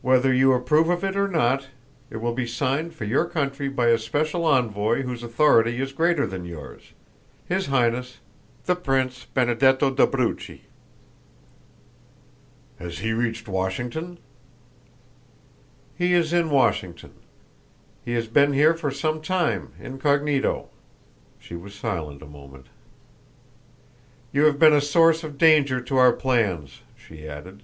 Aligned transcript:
Whether 0.00 0.34
you 0.34 0.52
approve 0.54 0.88
of 0.88 1.04
it 1.04 1.14
or 1.16 1.28
not 1.28 1.68
it 2.10 2.16
will 2.16 2.32
be 2.34 2.48
signed 2.48 2.94
for 2.96 3.04
your 3.04 3.26
country 3.26 3.68
by 3.68 3.90
a 3.90 3.96
special 3.96 4.44
envoy 4.44 5.02
whose 5.02 5.22
authority 5.22 5.80
is 5.80 5.92
greater 5.92 6.26
than 6.26 6.44
yours 6.44 6.90
his 7.46 7.66
Highness, 7.66 8.18
the 8.66 8.74
Prince 8.74 9.26
Benedetto 9.32 9.92
d'Abruzzi." 9.92 10.62
"Has 12.80 12.98
he 12.98 13.12
reached 13.12 13.46
Washington?" 13.46 14.18
"He 15.96 16.12
is 16.12 16.32
in 16.32 16.50
Washington. 16.50 17.12
He 18.04 18.14
has 18.14 18.26
been 18.26 18.54
here 18.54 18.74
for 18.74 18.90
some 18.90 19.20
time, 19.22 19.74
incognito." 19.78 20.70
She 21.38 21.54
was 21.54 21.72
silent 21.72 22.20
a 22.20 22.26
moment. 22.26 22.66
"You 24.32 24.42
have 24.46 24.58
been 24.58 24.72
a 24.72 24.80
source 24.80 25.22
of 25.22 25.38
danger 25.38 25.80
to 25.80 25.98
our 25.98 26.12
plans," 26.12 26.80
she 26.96 27.28
added. 27.28 27.62